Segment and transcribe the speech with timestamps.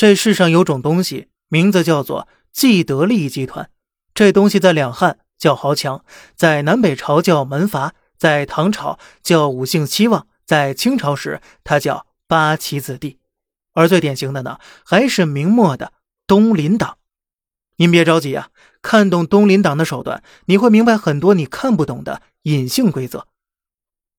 [0.00, 3.70] 这世上有种东西，名字叫做既得利益集团。
[4.14, 6.02] 这东西在两汉叫豪强，
[6.34, 13.18] 在南北朝叫门阀，在唐朝叫五姓七望，在清朝时它叫八旗子弟。
[13.74, 15.92] 而最典型的呢，还是明末的
[16.26, 16.96] 东林党。
[17.76, 18.48] 您别着急啊，
[18.80, 23.26] 看懂东林党的手段，你会明白很多你看不懂的隐性规则。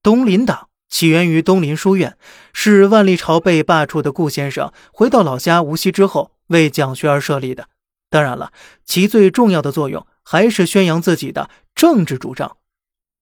[0.04, 0.68] 东林党。
[0.92, 2.18] 起源于东林书院，
[2.54, 7.70] 是万历朝被罢黜的顾先生回到老家无锡之后为讲学而设立的。
[8.10, 8.52] 当然了，
[8.86, 12.58] 其最重要的作用还是宣扬自己的政治主张。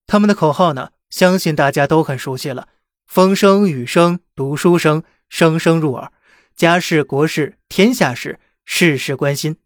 [0.08, 2.66] 他们的口号呢，相信大家都很熟悉了：
[3.06, 6.10] 风声、雨声、读书声，声声入耳；
[6.56, 9.56] 家事、国事、天下事，事事关心。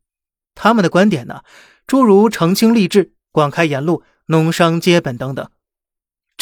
[0.55, 1.41] 他们的观点呢，
[1.87, 5.49] 诸如澄清吏治、广开言路、农商皆本等等。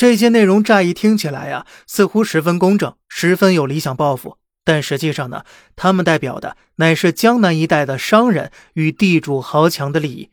[0.02, 4.36] 这些内容乍一听起来呀，似乎十分公正，十分有理想抱负。
[4.64, 5.44] 但实际上呢，
[5.76, 10.32] 他们代表的乃是江南一带的商人与地主豪强的利益。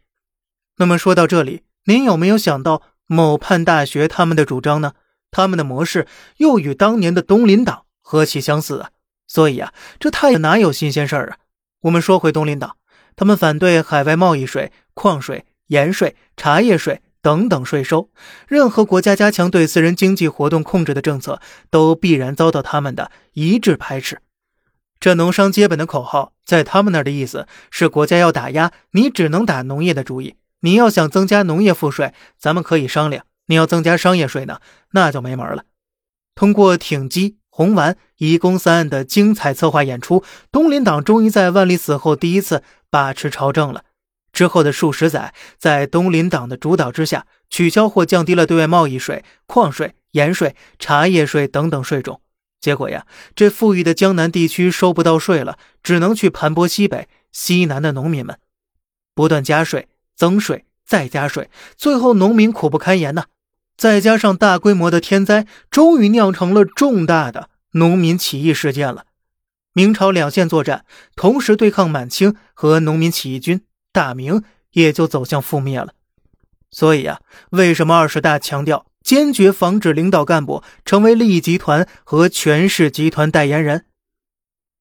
[0.78, 4.94] 那么说到这里，您有没有想到某畔大学他们的主张呢？
[5.30, 6.08] 他们的模式
[6.38, 8.90] 又与当年的东林党何其相似啊！
[9.28, 11.38] 所以啊，这太哪有新鲜事儿啊？
[11.82, 12.78] 我们说回东林党，
[13.16, 17.04] 他们反对海外贸易税、矿税、盐税、茶叶税。
[17.22, 18.10] 等等税收，
[18.48, 24.20] 任何国家加强对私人经济活动控制的政策，都必然遭到他们的一致排斥。
[25.00, 30.36] 这农商接本的口号，在他们那儿的意思是，国家要打压你，只能打农业的主意。
[30.62, 34.60] 你要想增加农业赋税，咱们可以商量；你要增加商业税呢，
[34.92, 35.64] 那就没门了。
[36.36, 43.84] 通过挺击红丸、移宫三案的精彩策划演出，东林党终于在万历死后第一次把持朝政了。
[44.40, 52.22] 之后的数十载，在东林党的主导之下，取消或降低了对外贸易税、矿税、盐税、茶叶税等等税种。
[52.62, 58.38] 结果呀，这富裕的江南地区收不到税了，只能去盘剥西北、西南的农民们，
[59.14, 63.26] 不断加税、增税、再加税，最后农民苦不堪言呐。
[63.76, 69.04] 再加上大规模的天灾，终于酿成了重大的农民起义事件了。
[69.74, 70.86] 明朝两线作战，
[71.18, 73.60] 同时对抗满清和农民起义军。
[73.92, 75.94] 大明也就走向覆灭了。
[76.72, 77.20] 所以啊，
[77.52, 83.86] 为什么二十大强调坚决防止领导干部成为利益集团和权势集团代言人？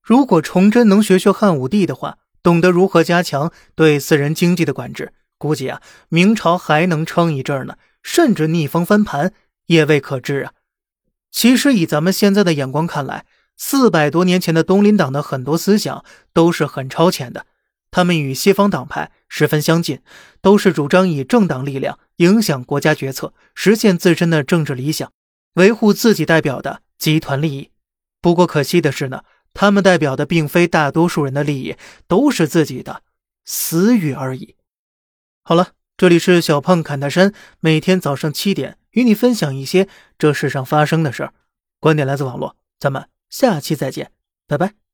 [0.03, 9.33] 如果崇祯能学学汉武帝的话，懂得如何加强对私人经济的管制，估计啊，明朝还能撑一阵呢，甚至逆风翻盘
[9.67, 10.53] 也未可知啊。
[11.31, 13.27] 其实以咱们现在的眼光看来，
[13.57, 17.47] 四百多年前的东林党的很多思想都是很超前的。
[17.91, 20.01] 他们与西方党派十分相近，
[20.41, 25.13] 都是主张以政党力量影响国家决策，实现自身的政治理想，
[25.55, 27.71] 维护自己代表的集团利益。
[28.21, 29.23] 不过可惜的是呢，
[29.55, 33.03] 他们代表的并非大多数人的利益，都是自己的
[33.45, 34.57] 私欲而已。
[35.43, 39.89] 好了，这里是小胖侃大山，每天早上七点与你分享一些
[40.19, 41.33] 这世上发生的事儿，
[41.81, 44.11] 观点来自网络，咱们下期再见，
[44.47, 44.88] 拜拜。